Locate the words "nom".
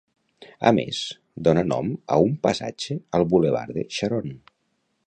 1.73-1.91